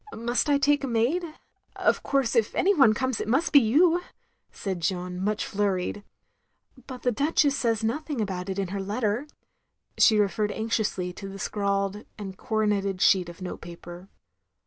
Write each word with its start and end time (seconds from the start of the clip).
Must 0.15 0.49
I 0.49 0.57
take 0.57 0.83
a 0.83 0.87
maid? 0.87 1.23
Of 1.75 2.01
course 2.01 2.35
if 2.35 2.55
any 2.55 2.73
one 2.73 2.95
comes, 2.95 3.21
it 3.21 3.27
must 3.27 3.51
be 3.53 3.59
you," 3.59 4.01
said 4.51 4.79
Jeanne, 4.81 5.23
much 5.23 5.45
flurried. 5.45 6.03
"But 6.87 7.03
the 7.03 7.11
Duchess 7.11 7.55
says 7.55 7.83
nothing 7.83 8.19
about 8.19 8.49
it 8.49 8.57
in 8.57 8.69
her 8.69 8.81
letter." 8.81 9.27
She 9.99 10.17
referred 10.17 10.51
anxiously 10.53 11.13
to 11.13 11.29
the 11.29 11.37
scrawled 11.37 12.03
and 12.17 12.35
coro 12.35 12.65
neted 12.65 12.99
sheet 12.99 13.29
of 13.29 13.43
note 13.43 13.61
paper. 13.61 14.09